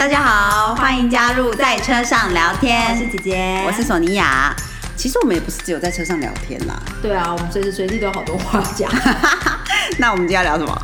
[0.00, 2.90] 大家好，欢迎加入在车上聊天。
[2.90, 4.50] 我是姐姐，我是索尼娅。
[4.96, 6.74] 其实我们也不是只有在车上聊天啦。
[7.02, 8.90] 对啊，我们随时随地都有好多话讲。
[10.00, 10.82] 那我们今天要聊什么？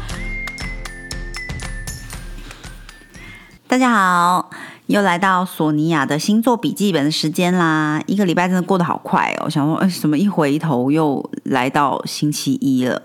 [3.66, 4.50] 大家好，
[4.84, 8.02] 又来到索尼娅的星座笔记本的时间啦！
[8.04, 13.02] 一个礼拜真的过得好快哦，想说，哎，怎么一回头又来到星期一了？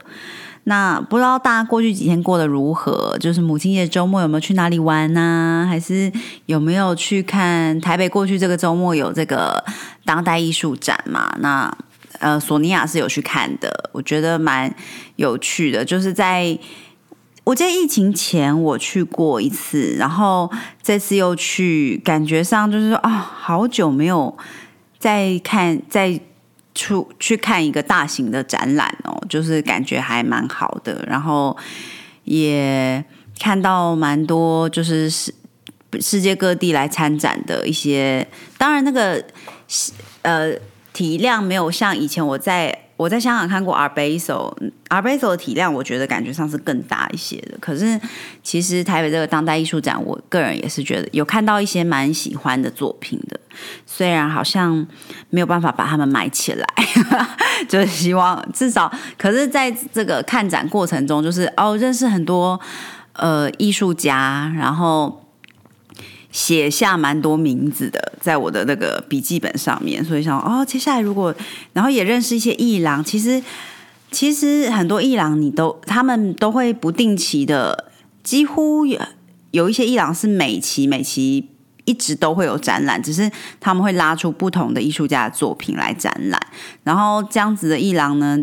[0.66, 3.18] 那不知道大家过去几天过得如何？
[3.20, 5.66] 就是母亲节周末有没有去哪里玩呢？
[5.68, 6.12] 还是
[6.46, 8.08] 有没有去看台北？
[8.08, 9.64] 过去这个周末有这个
[10.06, 11.36] 当代艺术展嘛？
[11.40, 11.76] 那
[12.20, 14.72] 呃，索尼娅是有去看的，我觉得蛮
[15.16, 15.84] 有趣的。
[15.84, 16.56] 就是在
[17.44, 20.52] 我记得疫情前我去过一次，然后
[20.84, 24.38] 这次又去，感觉上就是说啊，好久没有
[25.00, 26.22] 再看再。
[26.74, 31.56] 出去看一个大型的展览哦，就是感觉还蛮好的，然后
[32.24, 33.04] 也
[33.40, 35.34] 看到蛮多就是世
[36.00, 38.28] 世界各地来参展的一些，
[38.58, 39.24] 当然那个
[40.22, 40.54] 呃
[40.94, 42.81] 体量没有像以前我在。
[43.02, 47.58] 我在香港看过 Art Basel，Art Basel 的体量我觉得感觉上是更大一些的。
[47.60, 48.00] 可是
[48.44, 53.40] 其实台北这个当代艺术展，我个人也是觉得有看到一些蛮喜欢的作品的。
[53.88, 54.86] 虽然好像
[55.32, 56.68] 没有办法把它们买起来，
[57.68, 62.60] 就是希望至少，可是在这个看展过程中，就是哦认识很多
[63.14, 65.20] 呃艺术家，然后。
[66.32, 71.36] 写下蛮多名字的，在我的那个笔记本上面，所以想哦，接下来如果，
[71.74, 73.44] 然后也认识一些艺廊，其实
[74.12, 77.92] 其实很多艺廊你都他们都会不定期的，
[78.24, 79.00] 几乎有
[79.52, 81.50] 有一些艺廊是每期每期
[81.84, 83.30] 一直都会有展览，只是
[83.60, 86.40] 他们会拉出不同的艺术家的作品来展览，
[86.84, 88.38] 然后这样子的艺廊呢，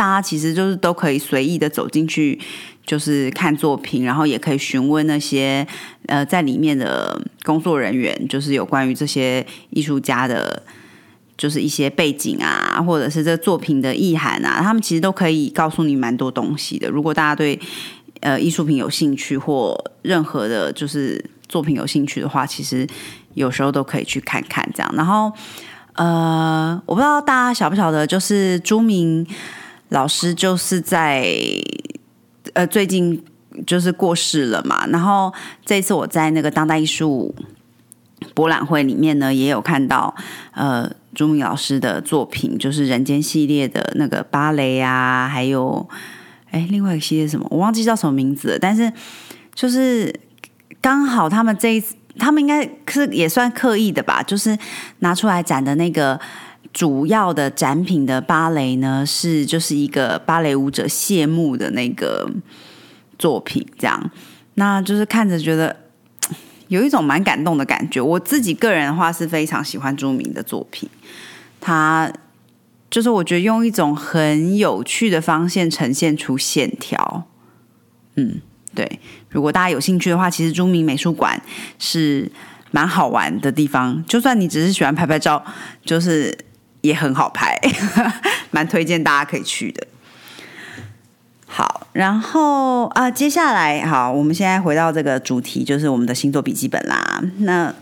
[0.00, 2.40] 大家其实就是都可以随意的走进去。
[2.82, 5.64] 就是看作品，然后也可以询问那些
[6.06, 10.60] 呃在里面的工作人员，就是有关于这些艺术家的，
[11.36, 16.90] 就是一些背景啊，或者是这作品的意涵啊，他们其实都可以告诉你蛮多东西的。
[16.90, 17.60] 如果大家对
[18.20, 22.84] 呃艺术品有兴趣，或任何的就是作品有兴趣的话，其实
[23.34, 24.92] 有时候都可以去看看这样。
[24.96, 25.30] 然后
[25.94, 29.24] 呃，我不知道大家晓不晓得，就是朱明
[29.90, 31.24] 老师就是在。
[32.54, 33.22] 呃，最近
[33.64, 35.32] 就是过世了嘛，然后
[35.64, 37.32] 这次我在那个当代艺术
[38.34, 40.12] 博览会里面呢，也有看到
[40.52, 45.88] 呃朱明老师的作品，就是人间系列的那个芭蕾啊，还有
[46.50, 48.92] 哎另外一个系列什么，我忘记叫什么名字了，但是
[49.54, 50.12] 就是
[50.80, 54.58] 刚好他们这一次，他们应该是也算刻意的吧，就是
[55.00, 56.18] 拿出来展的那个。
[56.72, 62.30] 主要的展品的芭蕾呢，是就是一个芭蕾舞者谢幕的那个
[63.18, 64.10] 作品，这样，
[64.54, 65.74] 那就是看着觉得
[66.68, 68.00] 有一种蛮感动的感觉。
[68.00, 70.88] 我自己个人的话是非常喜欢朱明的作品，
[71.60, 72.12] 他
[72.88, 77.24] 就是我觉得用一种很有趣的方线呈现出线条。
[78.14, 78.40] 嗯，
[78.76, 81.42] 对，如果大家有兴趣的话，其实朱明美术馆
[81.80, 82.30] 是
[82.70, 85.44] 蛮好玩的地方，就算你只是喜欢拍拍照，
[85.84, 86.38] 就是。
[86.80, 87.58] 也很好拍，
[88.50, 89.86] 蛮推荐大家可以去的。
[91.52, 97.20] 好，然后啊，接下来好，我们现在回到这个主题，就是我们的星座笔记本啦。
[97.38, 97.74] 那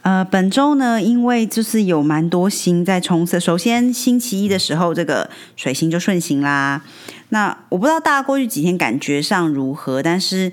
[0.00, 3.38] 呃，本周呢，因为就是有蛮多星在冲刺。
[3.38, 6.82] 首先，星期一的时候，这个水星就顺行啦。
[7.28, 10.50] 那我不知道大家过去几天感觉上如何，但是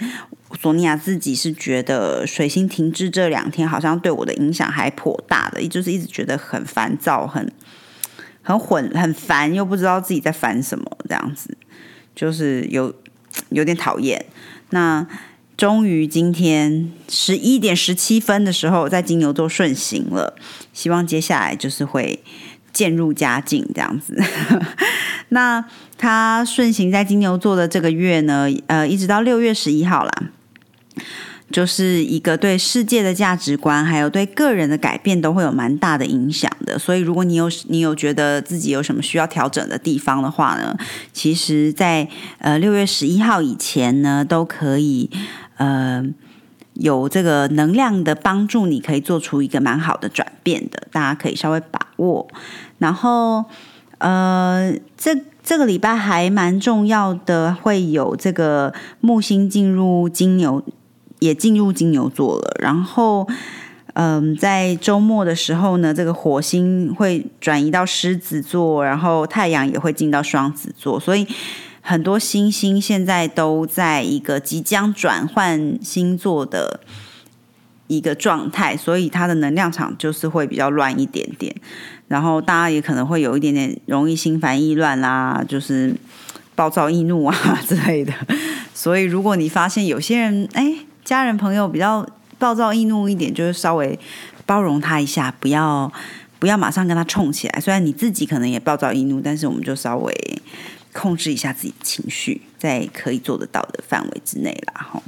[0.61, 7.51] 索尼娅自己是觉得水星停滞这两天，好像对我的影响还颇大的，就是一直觉得很烦躁，很。
[8.41, 11.57] 很混很烦，又不知道自己在烦什么，这样子
[12.15, 12.93] 就是有
[13.49, 14.25] 有点讨厌。
[14.71, 15.05] 那
[15.57, 20.35] 终于今天十一点十七分的时候，在金牛座顺行了，
[20.73, 22.23] 希望接下来就是会
[22.71, 24.17] 渐入佳境这样子。
[25.29, 25.65] 那
[25.97, 30.23] 他顺行在金牛座的这个月呢，呃，一直到六月十一号啦。
[31.51, 36.77] 就是一个对世界的价值观，还有对个人的改变都会有蛮大的影响的。
[36.77, 40.77] 所以，如果你有你有觉得自己有什么需要调整的地方的话呢，
[41.11, 42.07] 其实，在
[42.37, 45.09] 呃六月十一号以前呢，都可以
[45.57, 46.05] 呃
[46.75, 50.87] 有这个能量的帮助，你可以做出一个蛮好的转变的。
[50.91, 52.27] 大家可以稍微把握。
[52.77, 53.43] 然后，
[53.97, 60.63] 呃，这这个礼拜还蛮重要的，会有这个木星进入金牛。
[61.19, 63.27] 也进入金牛座了，然后，
[63.93, 71.27] 嗯，在周末的时候呢，这个火星会转移到狮子座，然后太阳也会进到双子座，所以
[71.81, 76.79] 很多星星现在都在一个即将转换星座的
[77.87, 81.53] 一个状态，所以它的能量场就是会比较乱一点点。
[82.07, 85.95] 然后大家也可能会有一点点容易心烦意乱啦，就是
[86.55, 87.35] 暴躁易怒啊
[87.67, 88.13] 之类的。
[88.73, 90.73] 所以如果你发现有些人哎，
[91.09, 92.07] 家人朋友比较
[92.37, 93.97] 暴躁易怒一点，就是稍微
[94.45, 95.91] 包容他一下，不要
[96.37, 97.59] 不要马上跟他冲起来。
[97.59, 100.13] 虽然你自己可能也暴躁易怒，但是我们就稍微
[100.93, 104.85] 控制一下自己的情绪，在可以做得到的范围之内啦。
[104.87, 105.01] 哈。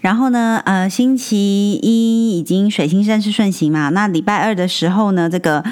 [0.00, 5.64] 然后呢，呃，星期一已经水星正式顺行嘛，那礼拜二的时候呢，这个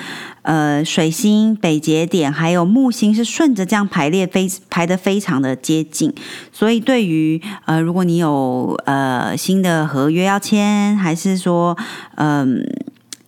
[0.49, 6.15] 呃水星北节点还有木星是顺着这样排列，非排的非常的接近，
[6.51, 11.77] 所以对于呃如果你有呃新的合约要签，还是说
[12.15, 12.65] 嗯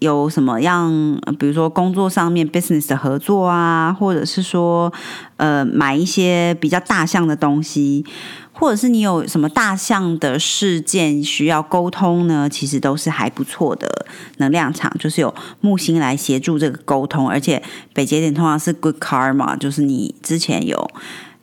[0.01, 0.93] 有什么样，
[1.39, 4.93] 比如说工作上面 business 的合作啊，或者是说
[5.37, 8.05] 呃买一些比较大项的东西。
[8.53, 12.47] 或者是你有什么大象的事件需要沟通呢？
[12.47, 13.89] 其实都是还不错的
[14.37, 17.63] 能量场，就是有木星来协助这个沟通，而且
[17.95, 20.91] 北节点通常是 good karma，就是你之前有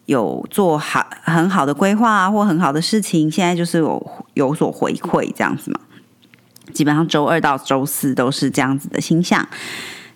[0.06, 5.80] 有做好很好的规划或很好的事情，现在就是有有所回馈这样子嘛。
[6.74, 9.48] 基本上周二到周四都是这样子的星象。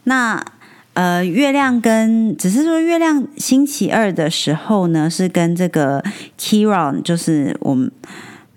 [0.06, 0.44] 那
[0.94, 6.03] 呃，月亮跟只是说月亮星期二的时候呢，是跟这个
[6.38, 7.89] Kiron，就是我们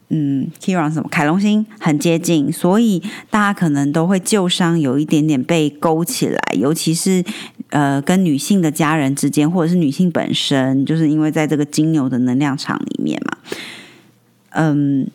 [0.09, 3.01] 嗯 Kiron 什么凯龙星很接近，所以
[3.31, 7.25] 大家可能都会旧伤有一点点被勾起来，尤其是
[7.71, 13.39] 呃跟女性的家人之间，或者是女性本身，就是因为在这个金牛的能量场里面嘛，
[14.51, 15.07] 嗯，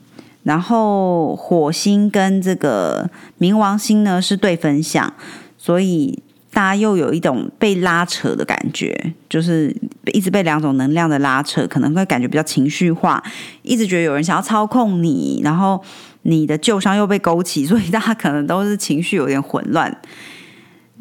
[0.50, 3.08] 然后火星跟这个
[3.40, 5.14] 冥王星呢是对分相，
[5.56, 6.24] 所以。
[6.52, 9.74] 大家又有一种被拉扯的感觉，就是
[10.12, 13.24] 一直被两种能量的拉扯，可能会感觉比较情绪化，
[13.62, 15.80] 一直觉得有人想要操控你，然后
[16.24, 19.96] 你的旧伤又被勾起，所以大家可能都是情绪有点混乱，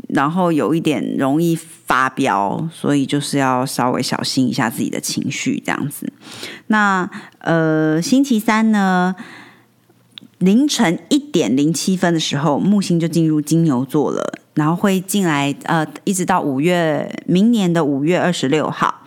[0.09, 6.13] 然后有一点容易发飙，所以就是要稍微小心一下自己的情绪这样子。
[6.69, 7.09] 那
[7.39, 9.15] 呃，星期三呢？
[10.39, 14.23] 凌晨一点零七分的时候，木星就进入金牛座了，
[14.55, 19.03] 然后会进来，呃，一直到五月明年的五月二十六号。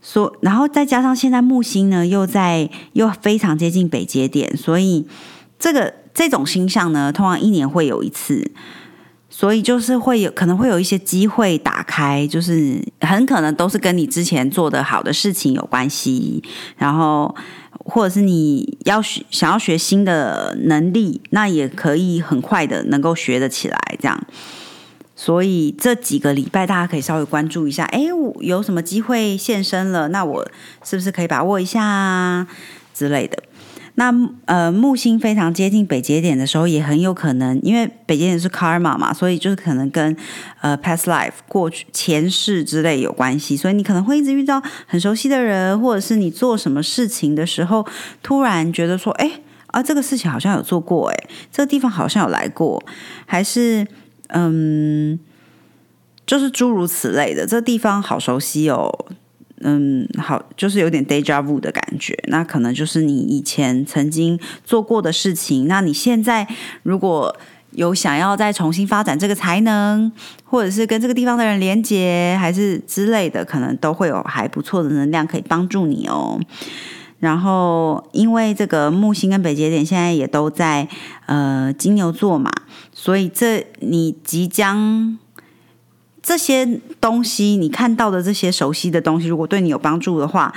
[0.00, 5.08] 所，然后再加上现在木星呢，又在又非常接近北节点，所以
[5.58, 8.52] 这个这种星象呢，通常一年会有一次，
[9.38, 16.42] 所以就是会有可能会有一些机会打开，就是很可能都是跟你之前做的好的事情有关系，
[16.76, 17.32] 然后。
[17.84, 23.78] 或者是你要学想要学新的能力，那也可以很快的能够学得起来。
[23.98, 24.26] 这样，
[25.16, 28.02] 所以这几个礼拜大家可以稍微关注一下，哎，
[28.40, 30.08] 有什么机会现身了？
[30.08, 30.46] 那我
[30.84, 32.46] 是不是可以把握一下
[32.92, 33.42] 之类的？
[33.98, 34.14] 那
[34.44, 40.16] 呃，木星非常接近北节点的时候，也很有可能，因为北节点是 karma 嘛，所以就是可能跟
[40.60, 47.84] 呃 past life 过去前世之类有关系，所以你可能会一直遇到很熟悉的人，或者是你做什么事情的时候，
[48.22, 49.28] 突然觉得说，哎
[49.66, 51.16] 啊，这个事情好像有做过，哎，
[51.50, 52.80] 这个地方好像有来过，
[53.26, 53.84] 还是
[54.28, 55.18] 嗯，
[56.24, 59.06] 就是诸如此类的，这个地方好熟悉哦。
[59.60, 62.16] 嗯，好，就是有点 deja vu 的感觉。
[62.28, 65.66] 那可能就是你以前曾经做过的事情。
[65.66, 66.46] 那你现在
[66.82, 67.34] 如果
[67.72, 70.10] 有想要再重新发展这个才能，
[70.44, 76.40] 或者是跟这个地方的人连接，还是之类的，可能都会有还不错的能量可以帮助你哦。
[77.18, 80.88] 然后，因为这个木星跟北节点现在也都在
[81.26, 82.50] 呃金牛座嘛，
[82.92, 85.18] 所以这你即将。
[86.22, 90.52] 这些东西你看到的这些熟悉的东西，如果对你有帮助的话，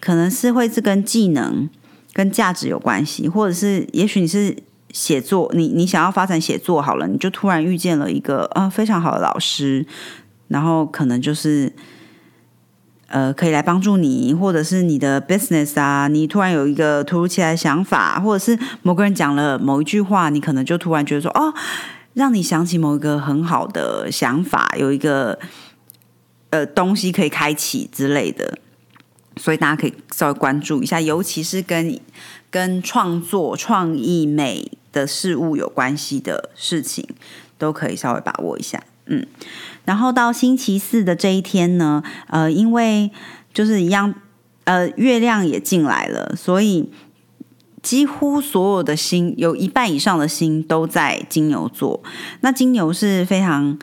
[0.00, 1.68] 可能是会是跟技能、
[2.12, 4.54] 跟价值有关系，或者是也许你是
[4.92, 9.86] 写作，你你想要发展写作好了，你就突然遇见了一个呃非常好的老师，
[10.48, 11.72] 然后可能就是
[13.06, 21.54] 呃可以来帮助你，或者是你的 business 啊，你突然有一个突如其来的想法，或者是某个人讲了某一句话，你可能就突然觉得说哦。
[22.14, 25.38] 让你想起某一个很好的想法，有一个
[26.50, 28.56] 呃东西可以开启之类的，
[29.36, 31.98] 所以大家可以稍微关注一下，尤其是跟
[32.50, 37.04] 跟创作、创意、美的事物有关系的事情，
[37.58, 38.82] 都可以稍微把握一下。
[39.06, 39.26] 嗯，
[39.84, 43.10] 然后到星期四的这一天呢，呃，因为
[43.52, 44.14] 就是一样，
[44.62, 46.92] 呃，月亮也进来了，所以。
[47.84, 52.02] 几乎所有的星，有一半以上的星都在金牛座。
[52.40, 53.78] 那金牛是非常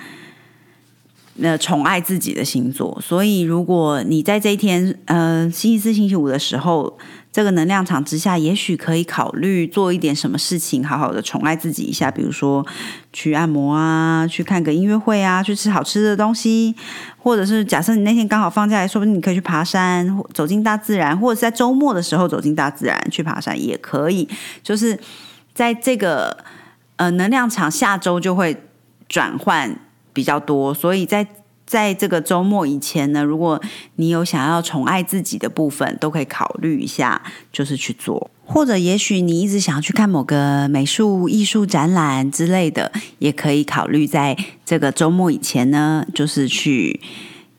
[1.40, 6.98] 呃宠爱自己的星座，所以如果你在这一天，呃，星期四、星期五的时候，
[7.32, 12.66] 这个能量场之下，也许可以考虑做一点什么事情，好好的宠爱自己一下，比如说
[13.14, 16.76] 去按摩啊，去看个音乐会啊，去吃好吃的东西，
[17.18, 24.28] 或者是假设你那天刚好放假来说不定你可以去爬山，走进大自然，或者是在周末的时候走进大自然去爬山也可以。
[24.62, 25.00] 就是
[25.54, 26.38] 在这个
[26.98, 28.62] 呃能量场下周就会
[29.08, 29.80] 转换
[30.12, 31.26] 比较多，所以在。
[31.66, 33.62] 在这个周末以前呢，如果
[33.96, 38.30] 你有想要宠爱自己的部分，都可以考虑一下，就是去做。
[38.46, 47.00] 或者也许你一直想要去看某个美术艺术展览之类的，也可以考虑在这个周末以前呢，就是去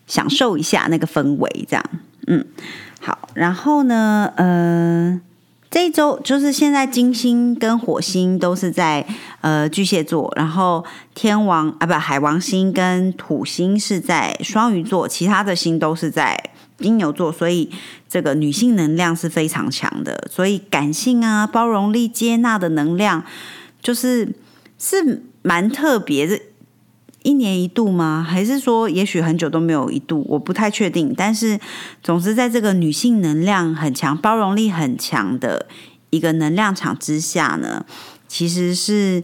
[0.07, 1.67] 享受一下那个氛围。
[1.67, 1.85] 这样，
[2.27, 2.45] 嗯，
[3.01, 3.29] 好。
[3.35, 5.21] 然后呢，呃。
[5.73, 9.07] 这一周就是现在，金星跟火星都是在
[9.41, 16.39] 呃巨蟹座，然后天王啊不海王星跟土星是在双鱼座，其他的星都是在
[16.77, 17.71] 金牛座，所以
[18.07, 23.25] 这个女性能量是非常强的，所以感性啊、包容力、接纳的能量，
[23.81, 24.31] 就是
[24.79, 26.39] 是蛮特别的。
[27.25, 28.27] 一年一度吗？
[28.29, 30.25] 还是说，也许很久都没有一度？
[30.29, 31.15] 我不太确定。
[31.17, 31.59] 但是，
[32.03, 35.67] 总之，在这个女性能量很强、包容力很强的
[36.11, 37.85] 一个能量场之下呢，
[38.27, 39.23] 其实是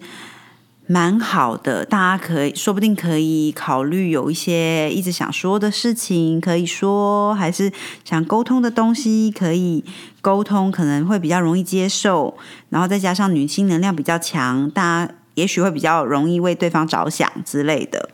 [0.87, 1.85] 蛮好的。
[1.85, 7.73] 大家可以说不定可以考虑有一些一直想说的事情可以说，还是
[8.05, 9.85] 想沟通的东西可以
[10.21, 12.37] 沟通，可能会比较容易接受。
[12.69, 15.15] 然后再加上女性能量比较强，大家。
[15.39, 18.11] 也许会比较容易为对方着想之类的，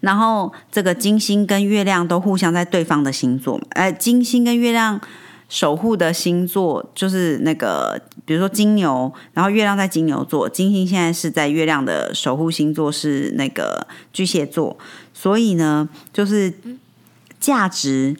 [0.00, 5.00] 然后这个金星跟月亮都互相在对方的星座，呃，金星跟月亮
[5.48, 14.76] 守护的星座就是那个，比如说金牛，然后月亮在金牛座，金星现在是在月亮的守护星座是那个巨蟹座，
[15.12, 16.52] 所以呢，就是
[17.38, 18.16] 价值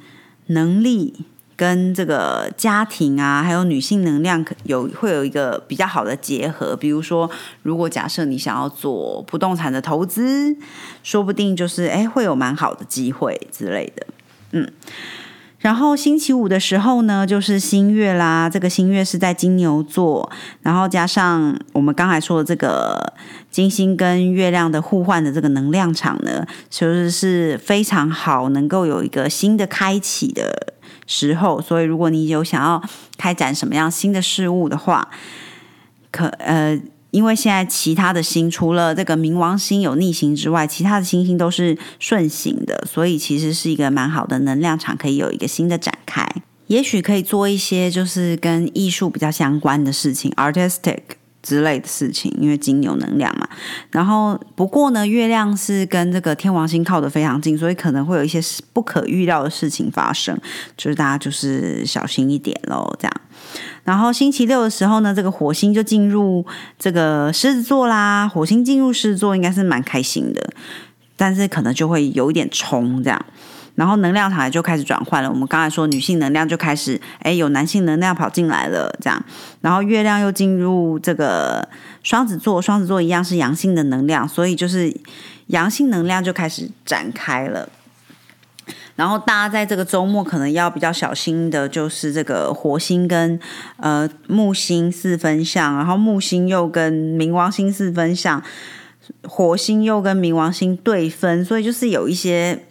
[0.47, 1.25] 能力。
[1.57, 6.75] 跟这个家庭啊，还有女性能量有会有一个比较好的结合。
[6.75, 7.31] 比如说，
[7.63, 10.57] 如果假设你想要做不动产的投资，
[11.03, 14.07] 说不定就是哎会有蛮好的机会之类的。
[14.53, 14.69] 嗯，
[15.59, 18.51] 然后星期五的时候呢，就是新月啦。
[18.51, 20.31] 这个新月是在金牛座，
[20.63, 23.15] 然后加上我们刚才说的这个
[23.51, 30.74] 金星跟月亮的互换的这个能量场呢，其实是非常好，能够有一个新的开启的。
[31.07, 32.83] 时候，所以如果你有想要
[33.17, 35.09] 开展什么样新的事物的话，
[36.11, 36.81] 可呃，
[37.11, 46.27] 因为现在其他的星除了这个冥王星有逆行之外，其他的星星都是顺行的，所以其实是一个蛮好的能量场，可以有一个新的展开。
[46.69, 51.01] 也许可以做一些就是跟艺术比较相关的事情，artistic。
[51.45, 53.47] 之类的事情，因为金牛能量嘛。
[53.93, 58.41] 然后不过呢，月亮是跟这个天王星靠得非常近，所以可能会有一些
[58.73, 60.37] 不可预料的事情发生，
[60.77, 62.93] 就是大家就是小心一点喽。
[62.99, 63.13] 这样。
[63.85, 66.45] 然后星期六的时候呢，这个火星就进入
[66.79, 68.27] 这个狮子座啦。
[68.27, 70.51] 火星进入狮子座应该是蛮开心的，
[71.17, 73.27] 但是可能就会有一点冲这样。
[73.75, 75.29] 然后能量场就开始转换了。
[75.29, 79.25] 我们刚才说女性能量就开始，哎，有男性能量跑进来了，这样。
[79.61, 81.69] 然后月亮又进入这个
[82.03, 84.97] 双子座，双子座一样是阳性的能量，所以就是
[85.49, 87.69] 阳性能量就开始展开了。
[88.95, 93.41] 然后大家在这个周末可能要比较小心的，就是这个火星跟
[93.79, 98.41] 呃木星四分相，然后木星又跟冥王星四分相，
[99.27, 102.67] 火星又跟冥王星对分，所以就是有一些。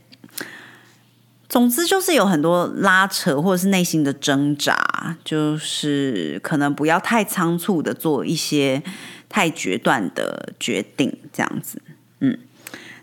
[1.54, 8.82] 总之就是有很多拉扯，或者是内心的挣扎，就是可能不要太仓促的做一些
[9.30, 11.80] 太决断的决定，这样子。
[12.22, 12.36] 嗯，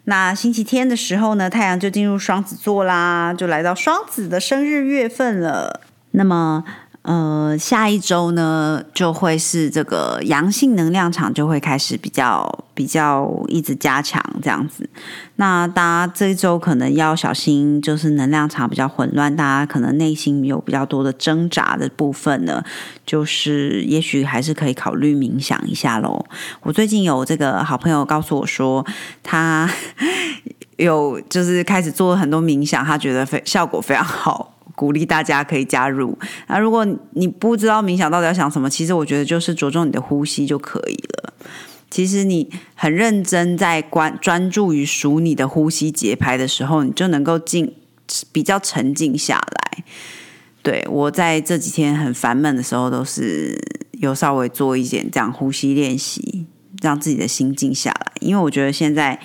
[0.06, 5.82] 那星期天的时候呢，太阳就进入双子座啦，就来到双子的生日月份了。
[6.10, 6.64] 那么。
[7.02, 14.88] 呃，下一周呢，就会是这个阳性能量场就会开始比较比较一直加强这样子。
[15.36, 22.64] 那大家这一周可能要小心，就是能量场比较混乱，大家可能内心有比较多的挣扎的部分呢，
[23.04, 26.24] 就是也许还是可以考虑冥想一下喽。
[26.62, 28.82] 我最近有这个好朋友告诉我说，
[29.22, 29.70] 他
[30.78, 34.54] 有就是开始做很多冥想，他觉得非效果非常好。
[34.76, 36.18] 鼓励大家可以加入。
[36.46, 41.34] 那如果你不知道冥想到底要想什么，其实我觉得就是着重你的呼吸就可以了。
[41.90, 47.74] 其实你很认真在关专注于数你的呼吸节拍的时候，你就能够静
[48.32, 49.84] 比较沉静下来。
[50.62, 53.58] 对我在这几天很烦闷的时候，都是
[53.92, 56.46] 有稍微做一点这样呼吸练习，
[56.80, 58.12] 让自己的心静下来。
[58.20, 59.20] 因为我觉得现在。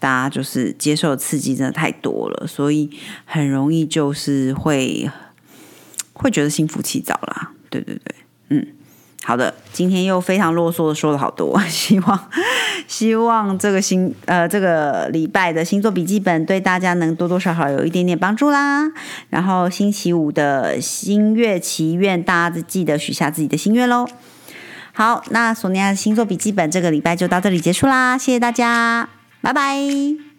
[0.00, 2.88] 大家就是接受刺激真的太多了，所以
[3.26, 5.10] 很容易就是会
[6.14, 7.52] 会觉得心浮气躁啦。
[7.68, 8.14] 对对对，
[8.48, 8.66] 嗯，
[9.22, 12.30] 好的，今天又非常啰嗦的说了好多， 希望
[12.88, 18.90] 希望这个星呃这个礼拜的星座笔记本对大家能多多少少有一点点帮助啦。
[19.28, 24.08] 然后星期五的星月祈愿，大家记得许下自己的心愿喽。
[24.92, 29.08] 好，那索尼娅的星座笔记本这个礼拜就到这里结束啦，谢谢大家，
[29.42, 30.29] 拜拜。